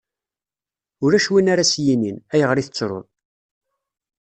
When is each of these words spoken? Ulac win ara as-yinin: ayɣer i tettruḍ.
Ulac 1.05 1.25
win 1.31 1.51
ara 1.53 1.63
as-yinin: 1.65 2.17
ayɣer 2.33 2.57
i 2.57 2.63
tettruḍ. 2.67 3.05